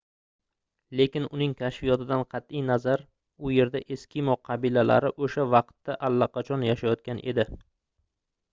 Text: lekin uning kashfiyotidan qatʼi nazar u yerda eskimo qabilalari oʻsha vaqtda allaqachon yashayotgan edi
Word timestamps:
lekin 0.99 1.27
uning 1.37 1.51
kashfiyotidan 1.59 2.23
qatʼi 2.31 2.63
nazar 2.69 3.03
u 3.47 3.51
yerda 3.57 3.81
eskimo 3.97 4.37
qabilalari 4.49 5.13
oʻsha 5.29 5.47
vaqtda 5.53 5.99
allaqachon 6.09 6.65
yashayotgan 6.71 7.23
edi 7.35 7.47